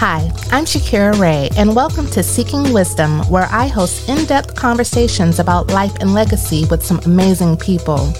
Hi, 0.00 0.32
I'm 0.50 0.64
Shakira 0.64 1.20
Rae, 1.20 1.50
and 1.58 1.76
welcome 1.76 2.06
to 2.12 2.22
Seeking 2.22 2.72
Wisdom, 2.72 3.20
where 3.28 3.46
I 3.50 3.66
host 3.66 4.08
in 4.08 4.24
depth 4.24 4.54
conversations 4.54 5.38
about 5.38 5.72
life 5.72 5.94
and 6.00 6.14
legacy 6.14 6.64
with 6.70 6.82
some 6.82 7.00
amazing 7.00 7.58
people. 7.58 8.10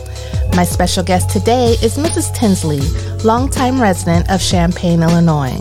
My 0.54 0.64
special 0.64 1.02
guest 1.02 1.30
today 1.30 1.78
is 1.82 1.96
Mrs. 1.96 2.34
Tinsley, 2.34 2.82
longtime 3.24 3.80
resident 3.80 4.30
of 4.30 4.42
Champaign, 4.42 5.02
Illinois. 5.02 5.58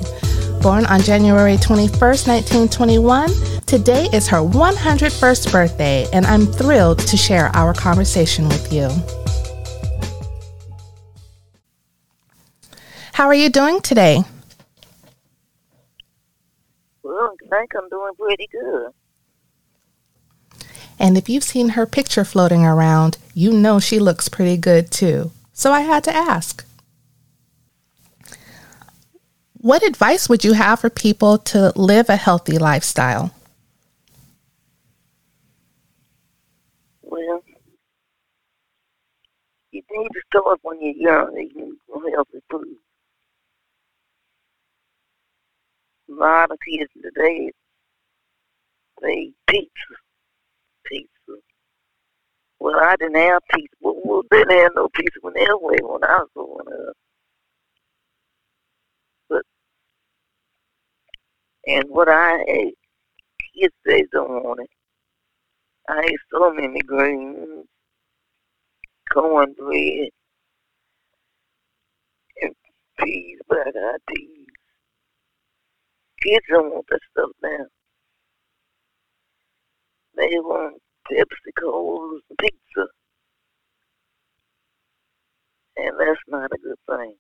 Born 0.62 0.86
on 0.88 1.00
January 1.00 1.56
21st, 1.56 2.28
1921, 2.28 3.30
today 3.66 4.10
is 4.12 4.28
her 4.28 4.40
101st 4.40 5.54
birthday, 5.54 6.06
and 6.12 6.26
I'm 6.26 6.48
thrilled 6.48 7.00
to 7.00 7.16
share 7.16 7.48
our 7.56 7.74
conversation 7.74 8.50
with 8.50 8.74
you. 8.74 8.90
How 13.14 13.28
are 13.28 13.34
you 13.34 13.50
doing 13.50 13.80
today? 13.80 14.26
Well, 17.10 17.36
I 17.49 17.49
think 17.60 17.72
I'm 17.76 17.90
doing 17.90 18.14
pretty 18.18 18.48
good. 18.52 18.92
And 20.98 21.18
if 21.18 21.30
you've 21.30 21.44
seen 21.44 21.70
her 21.70 21.86
picture 21.86 22.26
floating 22.26 22.66
around, 22.66 23.18
you 23.34 23.52
know 23.52 23.80
she 23.80 24.00
looks 24.00 24.30
pretty 24.30 24.58
good 24.58 24.92
too. 24.92 25.32
So 25.54 25.72
I 25.72 25.82
had 25.82 26.04
to 26.06 26.16
ask. 26.16 26.66
What 29.54 29.84
advice 29.84 30.30
would 30.30 30.44
you 30.44 30.54
have 30.54 30.80
for 30.80 30.90
people 30.90 31.38
to 31.38 31.74
live 31.76 32.10
a 32.10 32.16
healthy 32.16 32.58
lifestyle? 32.58 33.34
Well, 37.02 37.42
you 39.72 39.82
need 39.92 40.10
to 40.14 40.22
start 40.28 40.60
when 40.62 40.82
you're 40.82 40.96
young, 40.96 41.38
eating 41.38 41.76
healthy 42.14 42.40
food. 42.50 42.78
a 46.09 46.09
lot 46.20 46.52
of 46.52 46.58
kids 46.68 46.92
today, 47.02 47.52
they 49.02 49.32
pizza. 49.48 49.70
Pizza. 50.86 51.42
Well, 52.60 52.80
I 52.80 52.96
didn't 52.98 53.16
have 53.16 53.42
pizza. 53.54 53.76
Well, 53.82 54.24
didn't 54.32 54.52
have 54.52 54.72
no 54.76 54.90
pizza 54.94 55.20
when 55.22 55.38
anyway 55.38 55.78
when 55.82 56.04
I 56.04 56.18
was 56.18 56.30
growing 56.36 56.88
up. 56.90 56.96
But 59.30 59.44
and 61.68 61.86
what 61.90 62.10
I 62.10 62.42
ate, 62.48 62.78
kids 63.56 63.74
they 63.86 64.04
don't 64.12 64.44
want 64.44 64.62
it. 64.62 64.70
I 65.88 66.02
ate 66.02 66.20
so 66.32 66.54
many 66.54 66.80
greens, 66.82 67.66
cornbread, 69.14 70.10
and 72.42 72.54
peas, 73.00 73.40
black 73.48 73.68
eyed 73.68 74.00
peas 74.08 74.39
kids 76.22 76.46
don't 76.50 76.74
want 76.74 76.86
that 76.90 77.00
stuff 77.12 77.32
now. 77.42 77.66
They 80.16 80.38
want 80.40 80.82
Pepsi 81.10 81.52
Colas 81.60 82.22
and 82.30 82.38
pizza. 82.40 82.88
And 85.78 85.96
that's 86.00 86.20
not 86.28 86.52
a 86.52 86.58
good 86.58 86.78
thing. 86.88 87.16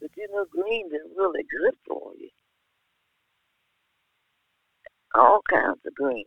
But 0.00 0.10
you 0.16 0.28
know, 0.32 0.46
greens 0.50 0.92
are 0.92 1.22
really 1.22 1.44
good 1.60 1.74
for 1.86 2.12
you. 2.18 2.30
All 5.14 5.40
kinds 5.50 5.80
of 5.86 5.94
greens. 5.94 6.26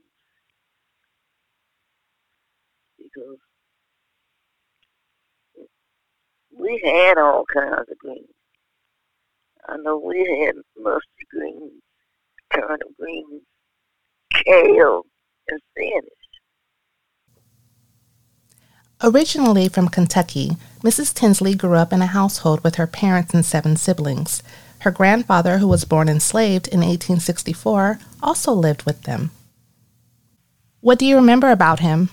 Because 2.98 3.38
we 6.58 6.82
had 6.84 7.18
all 7.18 7.46
kinds 7.52 7.90
of 7.90 7.98
greens. 7.98 8.28
I 9.72 9.78
know 9.78 10.02
we 10.04 10.18
had 10.46 10.56
mustard 10.78 11.04
greens, 11.30 11.82
turnip 12.52 12.88
greens, 13.00 13.44
kale, 14.34 15.04
and 15.48 15.60
spinach. 15.72 16.04
Originally 19.04 19.70
from 19.70 19.88
Kentucky, 19.88 20.58
Mrs. 20.84 21.14
Tinsley 21.14 21.54
grew 21.54 21.76
up 21.76 21.94
in 21.94 22.02
a 22.02 22.08
household 22.08 22.64
with 22.64 22.76
her 22.76 22.88
parents 22.88 23.34
and 23.34 23.46
seven 23.46 23.78
siblings. 23.78 24.42
Her 24.80 24.92
grandfather, 24.92 25.60
who 25.60 25.68
was 25.68 25.86
born 25.86 26.10
enslaved 26.10 26.68
in 26.68 26.80
1864, 26.80 28.00
also 28.24 28.52
lived 28.52 28.84
with 28.84 29.04
them. 29.04 29.30
What 30.82 30.98
do 30.98 31.06
you 31.06 31.16
remember 31.16 31.52
about 31.52 31.80
him? 31.80 32.10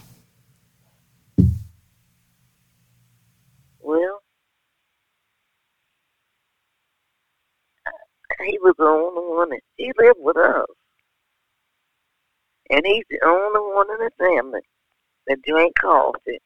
He 8.45 8.59
was 8.61 8.75
the 8.79 8.85
only 8.85 9.37
one 9.37 9.51
that 9.51 9.61
he 9.77 9.93
lived 9.99 10.19
with 10.21 10.37
us. 10.37 10.67
And 12.71 12.83
he's 12.85 13.05
the 13.09 13.21
only 13.25 13.61
one 13.61 13.87
in 13.91 13.99
the 13.99 14.11
family 14.19 14.61
that 15.27 15.43
drank 15.43 15.75
coffee. 15.81 16.39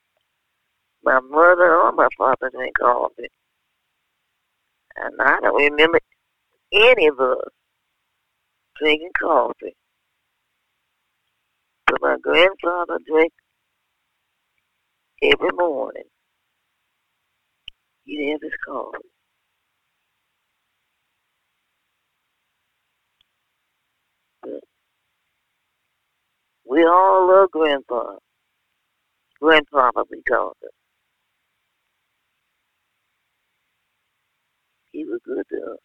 My 1.03 1.21
mother 1.21 1.77
or 1.77 1.93
my 1.93 2.09
father 2.19 2.50
drank 2.53 2.79
coffee. 2.79 3.29
And 4.97 5.15
I 5.21 5.41
don't 5.41 5.56
remember 5.56 5.99
any 6.73 7.06
of 7.06 7.19
us 7.21 7.49
drinking 8.79 9.12
coffee. 9.21 9.75
But 11.87 12.03
my 12.03 12.17
grandfather 12.23 12.99
drank 13.06 13.33
every 15.23 15.50
morning. 15.53 16.05
He'd 18.05 18.33
have 18.33 18.43
his 18.43 18.53
coffee. 18.65 18.99
We 26.65 26.85
all 26.85 27.29
love 27.29 27.40
Grandpa. 27.50 28.16
Grandpa, 29.41 29.91
we 30.11 30.22
called 30.22 30.56
him. 30.62 30.71
He 34.93 35.05
was 35.05 35.21
good 35.25 35.44
to 35.50 35.56
us. 35.72 35.78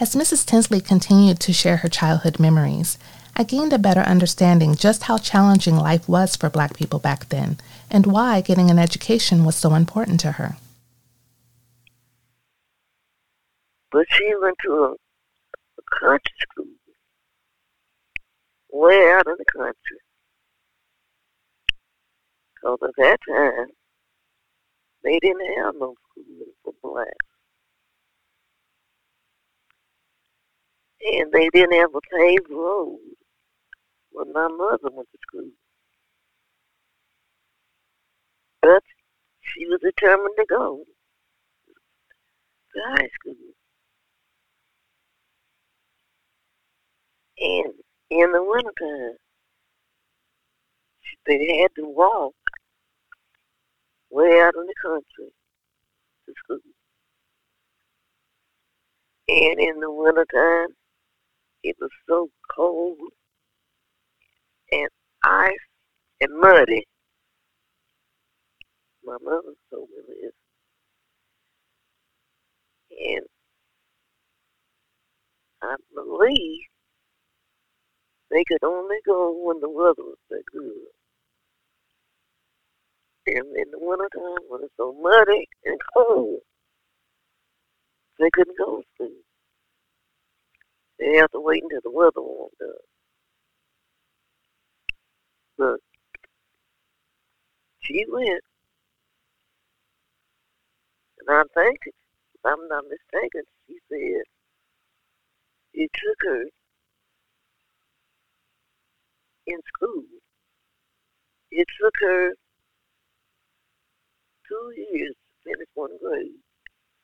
As 0.00 0.14
Mrs. 0.14 0.46
Tinsley 0.46 0.80
continued 0.80 1.40
to 1.40 1.52
share 1.52 1.78
her 1.78 1.88
childhood 1.88 2.38
memories, 2.38 2.98
I 3.34 3.44
gained 3.44 3.72
a 3.72 3.78
better 3.78 4.00
understanding 4.00 4.74
just 4.74 5.04
how 5.04 5.18
challenging 5.18 5.76
life 5.76 6.08
was 6.08 6.36
for 6.36 6.50
black 6.50 6.76
people 6.76 6.98
back 6.98 7.28
then 7.28 7.58
and 7.90 8.06
why 8.06 8.40
getting 8.40 8.70
an 8.70 8.78
education 8.78 9.44
was 9.44 9.56
so 9.56 9.74
important 9.74 10.20
to 10.20 10.32
her. 10.32 10.56
But 13.90 14.06
she 14.10 14.34
went 14.40 14.56
to 14.64 14.72
a, 14.72 14.92
a 14.92 15.98
country 16.00 16.32
school 16.40 16.66
way 18.78 19.10
out 19.12 19.26
of 19.26 19.38
the 19.38 19.44
country. 19.56 19.98
Because 22.54 22.78
at 22.82 22.94
that 22.98 23.18
time, 23.28 23.68
they 25.02 25.18
didn't 25.18 25.56
have 25.58 25.74
no 25.78 25.94
schooling 26.10 26.52
for 26.64 26.72
blacks. 26.82 27.10
And 31.12 31.32
they 31.32 31.48
didn't 31.52 31.78
have 31.78 31.90
a 31.94 32.00
paved 32.16 32.50
road 32.50 32.98
when 34.10 34.32
my 34.32 34.48
mother 34.48 34.90
went 34.92 35.08
to 35.12 35.18
school. 35.26 35.50
But 38.62 38.82
she 39.40 39.66
was 39.66 39.80
determined 39.80 40.34
to 40.38 40.46
go 40.48 40.84
to 42.74 42.80
high 42.90 43.08
school. 43.20 43.34
And 47.40 47.72
in 48.10 48.32
the 48.32 48.42
wintertime. 48.42 49.16
They 51.26 51.58
had 51.60 51.70
to 51.76 51.84
walk 51.84 52.34
way 54.10 54.40
out 54.40 54.54
in 54.56 54.66
the 54.66 54.74
country 54.82 55.32
to 56.26 56.32
school. 56.44 56.58
And 59.28 59.60
in 59.60 59.80
the 59.80 59.90
wintertime, 59.90 60.68
it 61.62 61.76
was 61.80 61.90
so 62.08 62.30
cold 62.56 62.96
and 64.72 64.88
ice 65.24 65.52
and 66.20 66.40
muddy. 66.40 66.84
My 69.04 69.16
mother 69.22 69.52
told 69.70 69.88
me 69.90 70.14
this. 70.22 70.32
And 72.90 73.26
I 75.62 75.76
believe 75.94 76.60
they 78.30 78.44
could 78.46 78.62
only 78.64 78.96
go 79.06 79.32
when 79.32 79.60
the 79.60 79.68
weather 79.68 80.02
was 80.02 80.18
that 80.30 80.42
good. 80.52 80.72
And 83.26 83.56
in 83.56 83.70
the 83.70 83.78
wintertime, 83.78 84.44
when 84.48 84.62
it's 84.62 84.72
so 84.76 84.94
muddy 85.00 85.46
and 85.64 85.78
cold, 85.94 86.40
they 88.18 88.30
couldn't 88.32 88.58
go 88.58 88.82
school. 88.94 89.10
They 90.98 91.16
have 91.16 91.30
to 91.30 91.40
wait 91.40 91.62
until 91.62 91.80
the 91.84 91.90
weather 91.90 92.20
warmed 92.20 92.52
up. 92.62 92.82
But 95.56 95.80
she 97.80 98.04
went. 98.08 98.42
And 101.20 101.30
I 101.30 101.42
think 101.54 101.78
if 101.86 102.40
I'm 102.44 102.66
not 102.68 102.84
mistaken, 102.84 103.42
she 103.66 103.76
said 103.88 104.22
it 105.74 105.90
took 105.94 106.16
her 106.24 106.44
in 109.48 109.60
school. 109.74 110.04
It 111.50 111.66
took 111.80 111.94
her 112.02 112.34
two 114.46 114.72
years 114.76 115.14
to 115.14 115.50
finish 115.50 115.68
one 115.74 115.96
grade 116.02 116.36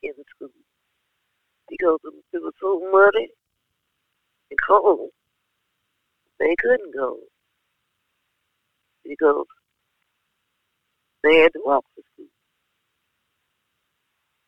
in 0.03 0.13
school 0.37 0.51
because 1.69 1.99
it 2.33 2.43
was 2.43 2.53
so 2.61 2.81
muddy 2.93 3.29
and 4.51 4.59
cold. 4.69 5.11
They 6.39 6.55
couldn't 6.59 6.95
go 6.95 7.19
because 9.05 9.47
they 11.23 11.37
had 11.41 11.53
to 11.55 11.61
walk 11.65 11.85
to 11.97 12.03
school. 12.13 12.27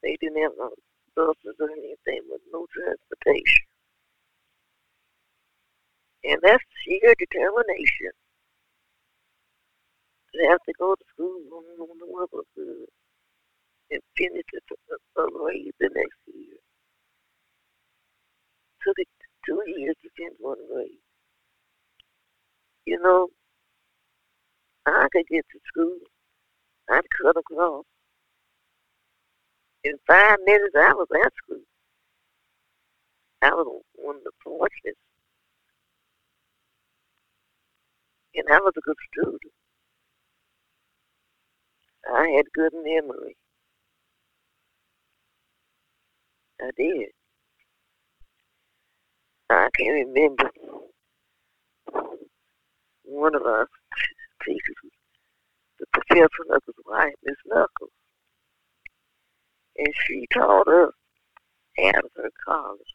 They 0.02 0.16
didn't 0.20 0.42
have 0.42 0.52
no 0.58 0.70
buses 1.14 1.56
or 1.58 1.70
anything 1.70 2.20
with 2.28 2.42
no 2.52 2.66
transportation. 2.72 3.64
And 6.26 6.40
that's 6.42 6.64
sheer 6.82 7.14
determination 7.18 8.10
to 10.34 10.48
have 10.48 10.58
to 10.66 10.72
go 10.78 10.94
to 10.94 11.04
school 11.14 11.40
on 11.52 11.98
the 11.98 12.06
weather 12.06 12.44
good 12.56 12.86
and 13.90 14.00
finish 14.16 14.44
it 14.52 14.64
grade 15.14 15.72
the 15.78 15.88
next 15.94 16.18
year. 16.26 16.58
Took 18.82 18.98
it 18.98 19.08
two 19.46 19.62
years 19.66 19.94
to 20.02 20.08
finish 20.16 20.34
one 20.40 20.58
grade. 20.72 20.98
You 22.86 22.98
know, 23.00 23.28
I 24.86 25.06
could 25.12 25.26
get 25.28 25.44
to 25.52 25.58
school. 25.68 25.98
I'd 26.90 27.02
cut 27.22 27.36
across. 27.36 27.84
In 29.84 29.92
five 30.06 30.38
minutes, 30.44 30.74
I 30.76 30.92
was 30.92 31.08
at 31.24 31.32
school. 31.44 31.62
I 33.42 33.50
was 33.50 33.82
one 33.94 34.16
of 34.16 34.24
the 34.24 34.32
fortunate. 34.42 34.96
And 38.36 38.46
I 38.50 38.58
was 38.60 38.74
a 38.76 38.80
good 38.82 38.96
student. 39.12 39.52
I 42.12 42.28
had 42.36 42.44
good 42.54 42.72
memory. 42.74 43.36
I 46.60 46.70
did. 46.76 47.08
I 49.50 49.68
can 49.76 49.92
remember 49.94 50.50
one 53.04 53.34
of 53.34 53.42
our 53.42 53.68
teachers, 54.44 54.76
the 55.80 55.86
professor 55.92 56.28
Knuckles' 56.48 56.76
wife, 56.86 57.14
Miss 57.24 57.36
Knuckles, 57.46 57.90
and 59.78 59.88
she 60.06 60.26
taught 60.32 60.68
us 60.68 60.92
out 61.84 62.04
of 62.04 62.10
her 62.16 62.30
college. 62.44 62.94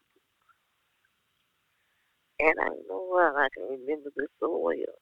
And 2.40 2.56
I 2.62 2.70
know 2.90 3.08
why 3.10 3.32
I 3.38 3.48
can 3.54 3.64
remember 3.70 4.10
this 4.16 4.28
so 4.40 4.58
well. 4.58 5.01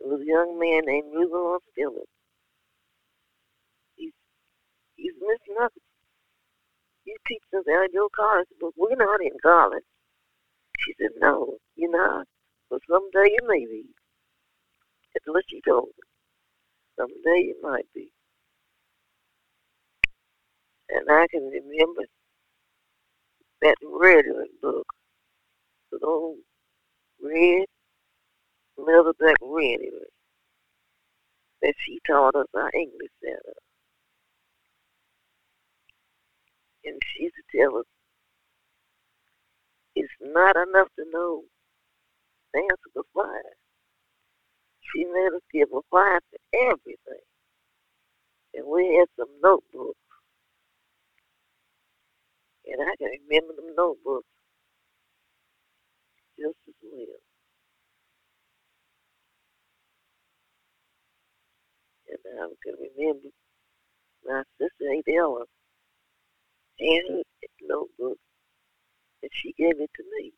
It 0.00 0.06
was 0.06 0.20
a 0.20 0.26
young 0.26 0.58
man 0.58 0.82
named 0.86 1.12
Rudolph 1.12 1.62
Phillips. 1.74 2.06
He's, 3.96 4.12
he's 4.96 5.14
Miss 5.20 5.40
Knuckles. 5.48 5.82
You 7.04 7.16
teach 7.26 7.42
us 7.56 7.64
your 7.92 8.08
college, 8.14 8.48
but 8.60 8.70
we're 8.76 8.96
not 8.96 9.20
in 9.20 9.32
college. 9.42 9.84
She 10.80 10.94
said, 11.00 11.10
no, 11.18 11.56
you're 11.74 11.90
not. 11.90 12.26
But 12.70 12.80
someday 12.88 13.30
you 13.32 13.48
may 13.48 13.64
be. 13.64 13.84
That's 15.14 15.26
what 15.26 15.44
she 15.48 15.60
told 15.66 15.86
me. 15.86 16.06
Someday 16.98 17.46
you 17.48 17.56
might 17.62 17.86
be. 17.94 18.10
And 20.90 21.06
I 21.10 21.26
can 21.30 21.44
remember 21.44 22.02
that 23.62 23.76
rhetoric 23.82 24.50
book, 24.62 24.86
the 25.90 25.98
old 26.04 26.38
red, 27.22 27.66
leatherback 28.78 29.34
rhetoric 29.42 30.12
that 31.62 31.74
she 31.84 31.98
taught 32.06 32.34
us 32.34 32.46
our 32.54 32.70
English 32.74 33.10
center. 33.22 33.54
And 36.84 37.00
she 37.04 37.24
used 37.24 37.34
to 37.36 37.58
tell 37.58 37.78
us 37.78 37.84
it's 39.94 40.12
not 40.20 40.56
enough 40.56 40.88
to 40.96 41.04
know 41.12 41.42
the 42.54 42.60
answer 42.60 42.90
to 42.94 43.02
five. 43.14 43.54
She 44.94 45.04
made 45.04 45.34
us 45.34 45.42
give 45.52 45.68
a 45.74 45.80
five 45.90 46.20
to 46.32 46.58
everything. 46.66 47.24
And 48.54 48.66
we 48.66 48.96
had 48.96 49.08
some 49.18 49.28
notebooks. 49.42 49.98
And 52.66 52.80
I 52.80 52.94
can 52.96 53.10
remember 53.28 53.54
them 53.54 53.74
notebooks 53.76 54.28
just 56.38 56.56
as 56.68 56.74
well. 56.82 57.27
And 62.10 62.40
I 62.40 62.46
can 62.62 62.74
remember 62.96 63.28
my 64.26 64.42
sister 64.58 64.92
Adela 64.92 65.44
handed 66.80 67.24
the 67.42 67.48
notebook 67.62 68.18
and 69.22 69.30
she 69.32 69.52
gave 69.58 69.80
it 69.80 69.90
to 69.96 70.04
me. 70.18 70.32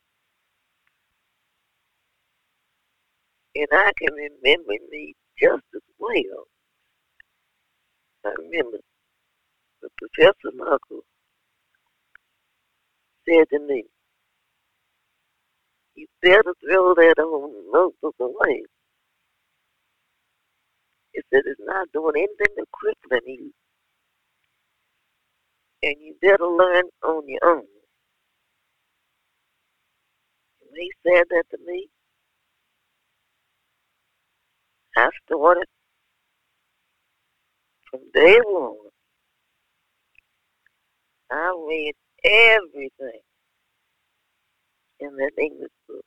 And 3.56 3.68
I 3.72 3.92
can 3.98 4.14
remember 4.14 4.74
me 4.90 5.14
just 5.38 5.64
as 5.74 5.82
well. 5.98 6.46
I 8.24 8.30
remember 8.38 8.78
the 9.82 9.88
Professor 9.98 10.54
Knuckles 10.54 11.04
said 13.28 13.48
to 13.50 13.60
me, 13.60 13.84
you 15.94 16.06
better 16.22 16.54
throw 16.64 16.94
that 16.94 17.14
old 17.18 17.52
notebook 17.72 18.16
away. 18.20 18.64
He 21.12 21.20
said 21.32 21.42
it's 21.46 21.60
not 21.64 21.88
doing 21.92 22.14
anything 22.16 22.56
to 22.56 22.64
crippling 22.72 23.22
you. 23.26 23.52
And 25.82 25.96
you 26.00 26.14
better 26.22 26.46
learn 26.46 26.84
on 27.04 27.28
your 27.28 27.40
own. 27.44 27.64
When 30.60 30.80
he 30.82 30.92
said 31.06 31.24
that 31.30 31.44
to 31.50 31.58
me, 31.66 31.88
I 34.96 35.08
started 35.26 35.66
from 37.90 38.00
day 38.14 38.38
one. 38.44 38.76
I 41.30 41.54
read 41.68 41.94
everything 42.24 43.20
in 45.00 45.16
that 45.16 45.32
English 45.38 45.72
book, 45.88 46.04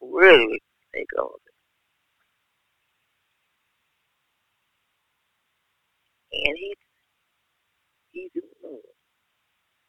really 0.00 0.60
take 0.94 1.08
all 1.18 1.26
of 1.34 1.40
it. 1.46 1.52
And 6.42 6.56
he, 6.58 6.74
he 8.10 8.30
didn't 8.34 8.50
know 8.62 8.74
it. 8.74 8.94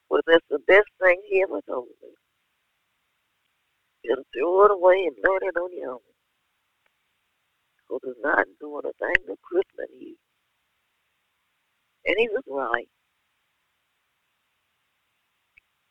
Well, 0.08 0.22
that's 0.26 0.44
the 0.48 0.60
best 0.66 0.88
thing 1.02 1.20
he 1.28 1.42
ever 1.42 1.60
told 1.68 1.88
me. 2.02 2.08
Just 4.06 4.22
throw 4.32 4.64
it 4.66 4.70
away 4.70 5.06
and 5.06 5.16
learn 5.24 5.40
it 5.42 5.58
on 5.58 5.76
your 5.76 5.92
own. 5.94 5.98
Because 7.88 8.10
it's 8.10 8.20
not 8.22 8.46
doing 8.60 8.82
a 8.84 8.92
thing 9.04 9.26
to 9.26 9.36
crippling 9.42 10.00
you. 10.00 10.16
And 12.06 12.14
he 12.18 12.28
was 12.28 12.42
right. 12.48 12.88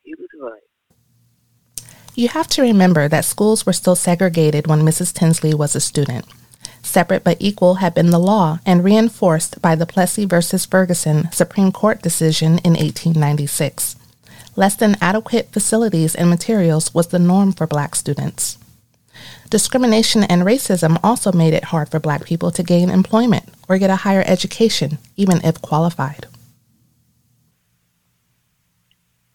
He 0.03 0.15
was 0.17 0.29
right. 0.39 0.61
You 2.15 2.29
have 2.29 2.47
to 2.49 2.61
remember 2.61 3.09
that 3.09 3.25
schools 3.25 3.65
were 3.65 3.73
still 3.73 3.95
segregated 3.95 4.67
when 4.67 4.81
Mrs. 4.81 5.13
Tinsley 5.13 5.53
was 5.53 5.75
a 5.75 5.81
student. 5.81 6.25
Separate 6.85 7.23
but 7.23 7.37
equal 7.39 7.75
had 7.75 7.95
been 7.95 8.11
the 8.11 8.19
law 8.19 8.59
and 8.65 8.83
reinforced 8.83 9.59
by 9.61 9.75
the 9.75 9.87
Plessy 9.87 10.23
v. 10.23 10.39
Ferguson 10.39 11.29
Supreme 11.31 11.71
Court 11.71 12.01
decision 12.01 12.59
in 12.59 12.73
1896. 12.73 13.95
Less 14.55 14.75
than 14.75 14.95
adequate 15.01 15.51
facilities 15.51 16.15
and 16.15 16.29
materials 16.29 16.93
was 16.93 17.07
the 17.07 17.19
norm 17.19 17.51
for 17.51 17.67
black 17.67 17.95
students. 17.95 18.59
Discrimination 19.49 20.23
and 20.23 20.43
racism 20.43 20.97
also 21.03 21.31
made 21.31 21.53
it 21.53 21.65
hard 21.65 21.89
for 21.89 21.99
black 21.99 22.23
people 22.23 22.51
to 22.51 22.63
gain 22.63 22.89
employment 22.89 23.49
or 23.67 23.79
get 23.79 23.89
a 23.89 23.97
higher 23.97 24.23
education, 24.25 24.99
even 25.17 25.43
if 25.43 25.61
qualified. 25.61 26.27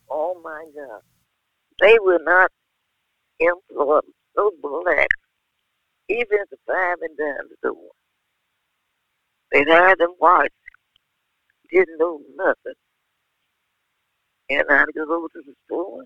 Oh 0.09 0.41
my 0.43 0.67
God. 0.75 1.03
They 1.81 1.99
will 1.99 2.23
not 2.23 2.51
employ 3.41 4.01
those 4.37 4.53
blacks, 4.63 5.17
even 6.11 6.39
the 6.51 6.57
and 6.69 7.17
dime 7.17 7.49
the 7.49 7.69
door. 7.69 7.91
They 9.53 9.65
had 9.71 9.99
them 9.99 10.15
whites, 10.19 10.55
didn't 11.71 11.99
know 11.99 12.21
nothing. 12.37 12.75
And 14.51 14.65
I 14.69 14.79
had 14.79 14.87
to 14.87 14.93
go 14.93 15.03
over 15.03 15.29
to 15.29 15.43
the 15.47 15.55
store. 15.67 16.03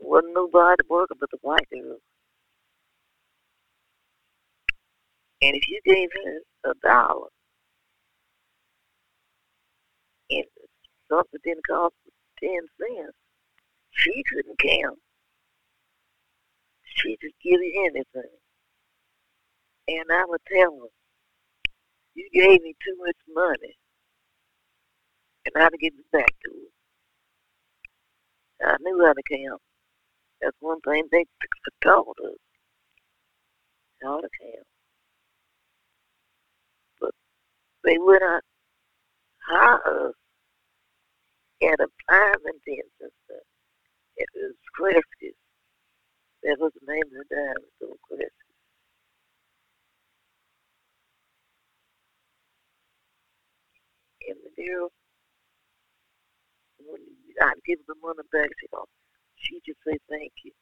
Wasn't 0.00 0.34
nobody 0.34 0.82
working 0.88 1.16
but 1.20 1.30
the 1.30 1.38
white 1.42 1.68
girl. 1.72 1.98
And 5.40 5.56
if 5.56 5.68
you 5.68 5.80
gave 5.84 6.08
her 6.12 6.70
a 6.70 6.74
dollar, 6.82 7.28
and 10.30 10.44
something 11.08 11.40
didn't 11.44 11.66
cost 11.68 11.94
ten 12.40 12.60
cents, 12.80 13.16
she 13.92 14.22
couldn't 14.28 14.58
count. 14.58 14.98
Just 17.02 17.34
give 17.42 17.60
you 17.60 17.82
anything. 17.86 18.30
And 19.88 20.04
I 20.12 20.24
would 20.26 20.40
tell 20.52 20.72
her, 20.72 20.88
you 22.14 22.28
gave 22.32 22.62
me 22.62 22.74
too 22.84 22.96
much 22.98 23.16
money. 23.34 23.76
And 25.46 25.54
I 25.56 25.64
had 25.64 25.70
to 25.70 25.78
give 25.78 25.94
it 25.94 26.10
back 26.12 26.28
to 26.44 26.50
her. 26.50 26.68
I 28.72 28.76
knew 28.80 29.04
how 29.04 29.12
to 29.12 29.22
count. 29.30 29.62
That's 30.42 30.56
one 30.60 30.80
thing 30.80 31.04
they 31.10 31.24
taught 31.82 32.16
us. 32.24 32.36
How 34.02 34.20
to 34.20 34.28
count. 34.42 34.66
But 37.00 37.10
they 37.84 37.98
would 37.98 38.20
not 38.20 38.42
hire 39.46 40.08
us 40.08 40.14
at 41.62 41.80
a 41.80 41.86
ten 42.10 42.34
cents. 42.66 43.12
It 44.16 44.28
was 44.34 44.54
Kresge's. 44.76 45.37
That 46.44 46.56
was 46.60 46.72
the 46.74 46.92
name 46.92 47.02
of 47.02 47.10
the 47.10 47.24
diamond 47.34 47.66
store, 47.76 47.96
Kresge's. 48.06 48.30
And 54.28 54.38
the 54.44 54.62
girl, 54.62 54.88
when 56.78 57.00
I'd 57.42 57.64
give 57.66 57.80
her 57.80 57.94
the 57.94 58.00
money 58.02 58.22
back, 58.32 58.50
she 58.60 58.68
go, 58.72 58.84
she 59.36 59.60
just 59.66 59.78
say 59.86 59.98
thank 60.08 60.32
you. 60.44 60.52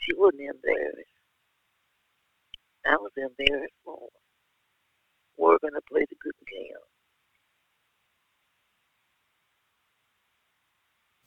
She 0.00 0.14
wasn't 0.14 0.42
embarrassed. 0.42 1.18
I 2.86 2.96
was 2.96 3.12
embarrassed 3.16 3.74
more. 3.86 4.08
going 5.62 5.74
to 5.74 5.80
play 5.88 6.04
the 6.10 6.16
good 6.20 6.34
game. 6.50 6.74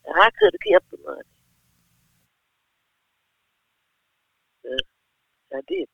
And 0.06 0.22
I 0.22 0.30
could 0.40 0.54
have 0.54 0.72
kept 0.74 0.92
the 0.92 0.98
money. 1.06 1.35
I 5.56 5.62
did. 5.68 5.88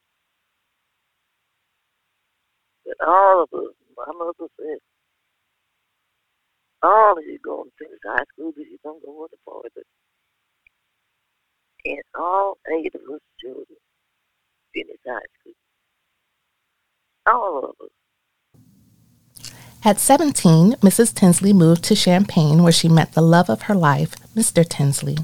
But 2.86 3.08
all 3.08 3.44
of 3.44 3.50
us, 3.54 3.74
my 3.96 4.12
mother 4.18 4.50
said, 4.58 4.80
all 6.84 7.18
of 7.18 7.24
you 7.24 7.38
going 7.44 7.70
to 7.70 7.86
finish 7.86 8.00
high 8.04 8.24
school 8.34 8.52
because 8.52 8.72
you 8.72 8.80
don't 8.84 9.06
go 9.06 9.28
the 9.30 9.38
farther. 9.46 9.84
And 11.86 12.02
all 12.16 12.58
eight 12.74 12.94
of 12.96 13.02
us 13.14 13.22
children 13.40 13.78
finished 14.74 15.00
high 15.08 15.20
school. 15.40 15.54
All 17.32 17.60
of 17.66 17.86
us. 17.86 17.92
At 19.84 20.00
17, 20.00 20.74
Mrs. 20.74 21.14
Tinsley 21.14 21.54
moved 21.54 21.84
to 21.86 21.96
Champaign 21.96 22.64
where 22.64 22.72
she 22.72 22.88
met 22.88 23.14
the 23.14 23.22
love 23.22 23.50
of 23.50 23.64
her 23.64 23.76
life, 23.76 24.16
Mr. 24.36 24.68
Tinsley. 24.68 25.18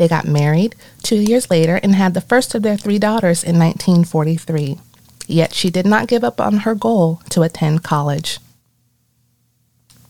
They 0.00 0.08
got 0.08 0.26
married 0.26 0.76
two 1.02 1.20
years 1.20 1.50
later 1.50 1.78
and 1.82 1.94
had 1.94 2.14
the 2.14 2.22
first 2.22 2.54
of 2.54 2.62
their 2.62 2.78
three 2.78 2.98
daughters 2.98 3.44
in 3.44 3.58
1943. 3.58 4.78
Yet 5.26 5.52
she 5.52 5.68
did 5.68 5.84
not 5.84 6.08
give 6.08 6.24
up 6.24 6.40
on 6.40 6.60
her 6.60 6.74
goal 6.74 7.20
to 7.28 7.42
attend 7.42 7.82
college. 7.82 8.38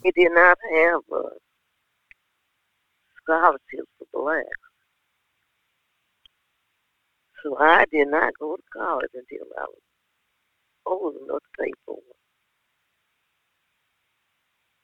He 0.04 0.12
did 0.12 0.30
not 0.30 0.56
have 0.72 1.00
a 1.10 1.22
scholarship 3.20 3.88
for 3.98 4.06
blacks. 4.12 4.46
So 7.42 7.58
I 7.58 7.84
did 7.90 8.06
not 8.06 8.32
go 8.38 8.54
to 8.54 8.62
college 8.72 9.10
until 9.12 9.48
I 9.58 9.62
was 9.62 9.82
old 10.86 11.16
enough 11.16 11.40
to 11.40 11.64
pay 11.64 11.72
for 11.84 11.98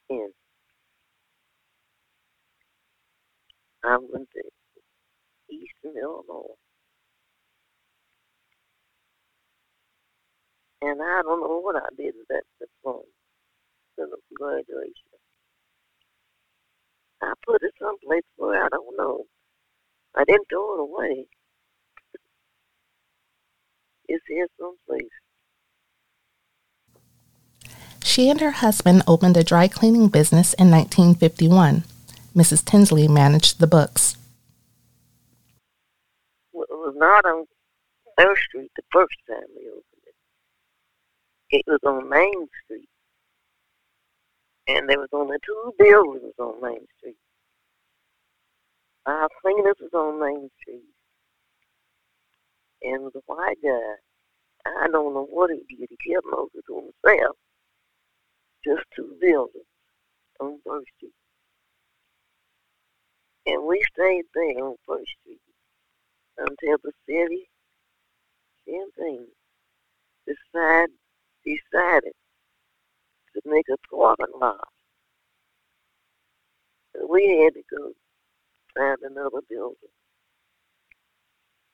it. 0.09 0.15
And 0.15 0.33
I 3.85 3.97
went 3.99 4.29
to 4.31 4.41
Eastern 5.87 6.01
Illinois. 6.01 6.55
And 10.81 11.01
I 11.01 11.21
don't 11.23 11.41
know 11.41 11.59
what 11.59 11.75
I 11.75 11.87
did 11.97 12.13
with 12.17 12.27
that 12.29 12.43
diploma 12.59 13.03
to 13.97 14.05
the 14.05 14.17
graduation. 14.35 14.93
I 17.21 17.33
put 17.45 17.63
it 17.63 17.73
someplace 17.81 18.23
where 18.35 18.63
I 18.63 18.69
don't 18.69 18.97
know. 18.97 19.23
I 20.15 20.23
didn't 20.25 20.47
throw 20.49 20.75
it 20.75 20.81
away. 20.81 21.25
It's 24.07 24.23
here 24.27 24.47
someplace. 24.59 25.09
She 28.03 28.29
and 28.29 28.39
her 28.39 28.51
husband 28.51 29.03
opened 29.07 29.35
a 29.35 29.43
dry 29.43 29.67
cleaning 29.67 30.07
business 30.07 30.53
in 30.53 30.71
1951. 30.71 31.83
Mrs. 32.35 32.63
Tinsley 32.63 33.07
managed 33.07 33.59
the 33.59 33.67
books. 33.67 34.16
Not 36.97 37.25
on 37.25 37.45
Third 38.17 38.37
Street 38.37 38.71
the 38.75 38.81
first 38.91 39.13
time 39.29 39.45
we 39.55 39.69
opened 39.69 40.05
it. 40.07 40.15
It 41.57 41.63
was 41.67 41.79
on 41.85 42.09
Main 42.09 42.47
Street. 42.63 42.89
And 44.67 44.89
there 44.89 44.97
was 44.97 45.09
only 45.13 45.37
two 45.45 45.73
buildings 45.77 46.33
on 46.39 46.59
Main 46.59 46.87
Street. 46.97 47.17
Our 49.05 49.29
cleaners 49.41 49.75
was 49.79 49.93
on 49.93 50.19
Main 50.19 50.49
Street. 50.59 50.89
And 52.81 53.11
a 53.13 53.19
white 53.27 53.57
guy. 53.63 53.93
I 54.65 54.87
don't 54.87 55.13
know 55.13 55.27
what 55.29 55.51
he 55.51 55.75
did. 55.75 55.89
He 55.91 56.11
kept 56.11 56.25
it 56.55 56.63
to 56.67 56.91
himself. 57.05 57.35
Just 58.65 58.85
two 58.95 59.15
buildings 59.21 59.65
on 60.39 60.57
First 60.65 60.87
Street. 60.97 61.13
And 63.45 63.67
we 63.67 63.83
stayed 63.93 64.25
there 64.33 64.65
on 64.65 64.75
First 64.87 65.11
Street 65.21 65.39
until 66.37 66.77
the 66.83 66.91
city 67.07 67.49
Champaign 68.67 69.27
decided, 70.27 70.91
decided 71.45 72.13
to 73.33 73.41
make 73.45 73.65
a 73.69 73.77
parking 73.89 74.25
lot. 74.39 74.67
So 76.93 77.07
we 77.09 77.41
had 77.43 77.53
to 77.53 77.63
go 77.69 77.91
find 78.75 78.97
another 79.03 79.41
building. 79.49 79.77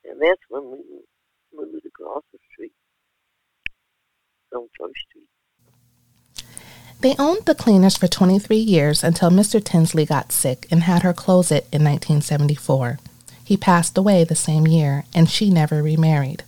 And 0.04 0.20
that's 0.20 0.40
when 0.48 0.70
we 0.70 0.78
moved 1.52 1.86
across 1.86 2.22
the 2.32 2.38
street 2.52 2.72
on 4.54 4.68
First 4.78 4.94
Street. 5.08 5.28
They 7.00 7.16
owned 7.18 7.44
the 7.44 7.54
cleaners 7.54 7.96
for 7.96 8.06
23 8.06 8.56
years 8.56 9.02
until 9.02 9.30
Mr. 9.30 9.62
Tinsley 9.62 10.06
got 10.06 10.32
sick 10.32 10.66
and 10.70 10.84
had 10.84 11.02
her 11.02 11.12
close 11.12 11.50
it 11.50 11.64
in 11.72 11.82
1974. 11.82 12.98
He 13.44 13.56
passed 13.56 13.96
away 13.98 14.24
the 14.24 14.34
same 14.34 14.66
year, 14.66 15.04
and 15.14 15.28
she 15.28 15.50
never 15.50 15.82
remarried. 15.82 16.42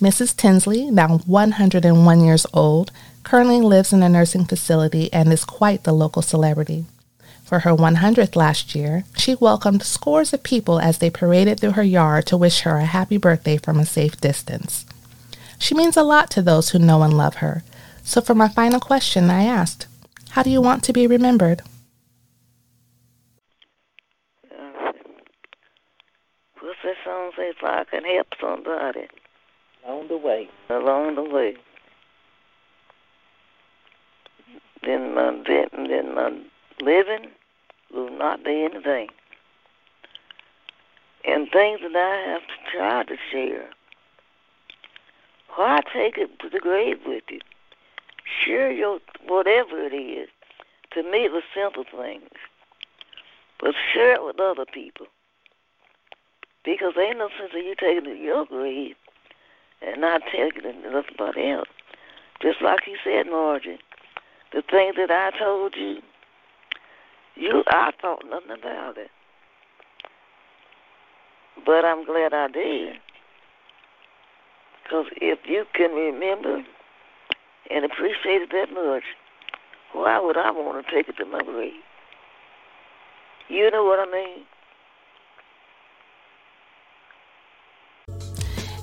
Mrs. 0.00 0.36
Tinsley, 0.36 0.90
now 0.90 1.18
101 1.18 2.20
years 2.20 2.46
old, 2.52 2.92
currently 3.24 3.60
lives 3.60 3.92
in 3.92 4.02
a 4.02 4.08
nursing 4.08 4.44
facility 4.44 5.12
and 5.12 5.32
is 5.32 5.44
quite 5.44 5.82
the 5.82 5.92
local 5.92 6.22
celebrity. 6.22 6.84
For 7.44 7.60
her 7.60 7.72
100th 7.72 8.36
last 8.36 8.74
year, 8.74 9.04
she 9.16 9.34
welcomed 9.34 9.82
scores 9.82 10.32
of 10.34 10.42
people 10.42 10.78
as 10.78 10.98
they 10.98 11.08
paraded 11.08 11.58
through 11.58 11.72
her 11.72 11.82
yard 11.82 12.26
to 12.26 12.36
wish 12.36 12.60
her 12.60 12.76
a 12.76 12.84
happy 12.84 13.16
birthday 13.16 13.56
from 13.56 13.78
a 13.78 13.86
safe 13.86 14.20
distance. 14.20 14.84
She 15.58 15.74
means 15.74 15.96
a 15.96 16.02
lot 16.02 16.30
to 16.32 16.42
those 16.42 16.70
who 16.70 16.78
know 16.78 17.02
and 17.02 17.16
love 17.16 17.36
her. 17.36 17.64
So 18.04 18.20
for 18.20 18.34
my 18.34 18.48
final 18.48 18.80
question, 18.80 19.30
I 19.30 19.44
asked, 19.44 19.86
How 20.30 20.42
do 20.42 20.50
you 20.50 20.60
want 20.60 20.84
to 20.84 20.92
be 20.92 21.06
remembered? 21.06 21.62
That 26.88 26.96
song 27.04 27.32
say? 27.36 27.50
If 27.50 27.62
I 27.62 27.84
can 27.84 28.04
help 28.04 28.28
somebody 28.40 29.08
Along 29.86 30.08
the 30.08 30.16
way. 30.16 30.48
along 30.70 31.14
the 31.14 31.22
way, 31.22 31.54
then 34.84 35.14
my, 35.14 35.42
then, 35.46 35.68
then 35.88 36.14
my 36.14 36.32
living 36.80 37.30
will 37.92 38.10
not 38.10 38.44
be 38.44 38.64
in 38.64 38.82
vain. 38.82 39.08
And 41.24 41.48
things 41.50 41.80
that 41.82 41.96
I 41.96 42.30
have 42.30 42.42
to 42.42 42.76
try 42.76 43.04
to 43.04 43.16
share, 43.30 43.68
why 45.56 45.80
take 45.92 46.16
it 46.16 46.38
to 46.40 46.48
the 46.48 46.60
grave 46.60 46.98
with 47.06 47.24
you? 47.28 47.40
Share 48.44 48.70
your 48.70 49.00
whatever 49.26 49.78
it 49.78 49.94
is. 49.94 50.28
To 50.92 51.02
me, 51.02 51.26
it 51.26 51.32
was 51.32 51.42
simple 51.54 51.84
things, 51.84 52.30
but 53.60 53.74
share 53.92 54.14
it 54.14 54.24
with 54.24 54.40
other 54.40 54.64
people 54.64 55.06
because 56.64 56.94
ain't 56.98 57.18
no 57.18 57.28
sense 57.38 57.52
of 57.54 57.64
you 57.64 57.74
taking 57.78 58.22
your 58.22 58.46
grave 58.46 58.94
and 59.82 60.00
not 60.00 60.22
taking 60.32 60.64
it 60.64 60.82
to 60.82 61.02
somebody 61.08 61.50
else. 61.50 61.68
Just 62.40 62.62
like 62.62 62.80
you 62.86 62.96
said, 63.02 63.26
Margie, 63.26 63.78
the 64.52 64.62
things 64.62 64.94
that 64.96 65.10
I 65.10 65.36
told 65.38 65.74
you, 65.76 65.98
you 67.34 67.62
I 67.68 67.92
thought 68.00 68.24
nothing 68.28 68.50
about 68.50 68.98
it. 68.98 69.10
But 71.64 71.84
I'm 71.84 72.04
glad 72.04 72.32
I 72.32 72.48
did. 72.48 72.94
Because 74.82 75.06
if 75.20 75.40
you 75.44 75.64
can 75.74 75.90
remember 75.90 76.62
and 77.70 77.84
appreciate 77.84 78.42
it 78.42 78.50
that 78.52 78.72
much, 78.72 79.02
why 79.92 80.18
would 80.18 80.36
I 80.36 80.50
want 80.50 80.84
to 80.86 80.92
take 80.94 81.08
it 81.08 81.16
to 81.18 81.26
my 81.26 81.42
grave? 81.42 81.72
You 83.48 83.70
know 83.70 83.84
what 83.84 83.98
I 83.98 84.10
mean? 84.10 84.44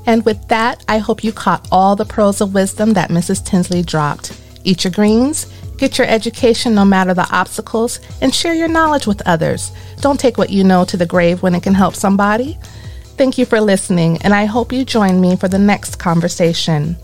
And 0.05 0.23
with 0.25 0.47
that, 0.49 0.83
I 0.87 0.99
hope 0.99 1.23
you 1.23 1.31
caught 1.31 1.67
all 1.71 1.95
the 1.95 2.05
pearls 2.05 2.41
of 2.41 2.53
wisdom 2.53 2.93
that 2.93 3.09
Mrs. 3.09 3.45
Tinsley 3.45 3.81
dropped. 3.81 4.39
Eat 4.63 4.83
your 4.83 4.91
greens, 4.91 5.45
get 5.77 5.97
your 5.97 6.07
education 6.07 6.73
no 6.75 6.85
matter 6.85 7.13
the 7.13 7.27
obstacles, 7.31 7.99
and 8.21 8.33
share 8.33 8.53
your 8.53 8.67
knowledge 8.67 9.07
with 9.07 9.21
others. 9.27 9.71
Don't 10.01 10.19
take 10.19 10.37
what 10.37 10.49
you 10.49 10.63
know 10.63 10.85
to 10.85 10.97
the 10.97 11.05
grave 11.05 11.41
when 11.41 11.55
it 11.55 11.63
can 11.63 11.73
help 11.73 11.95
somebody. 11.95 12.57
Thank 13.17 13.37
you 13.37 13.45
for 13.45 13.61
listening, 13.61 14.17
and 14.23 14.33
I 14.33 14.45
hope 14.45 14.73
you 14.73 14.83
join 14.83 15.21
me 15.21 15.35
for 15.35 15.47
the 15.47 15.59
next 15.59 15.97
conversation. 15.97 16.97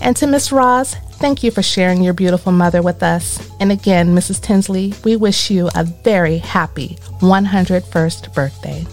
And 0.00 0.16
to 0.16 0.26
Miss 0.26 0.50
Roz, 0.50 0.94
thank 1.12 1.42
you 1.42 1.50
for 1.50 1.62
sharing 1.62 2.02
your 2.02 2.14
beautiful 2.14 2.52
mother 2.52 2.82
with 2.82 3.02
us. 3.02 3.48
And 3.60 3.70
again, 3.70 4.14
Mrs. 4.14 4.40
Tinsley, 4.42 4.92
we 5.04 5.16
wish 5.16 5.50
you 5.50 5.70
a 5.74 5.84
very 5.84 6.38
happy 6.38 6.98
101st 7.20 8.34
birthday. 8.34 8.84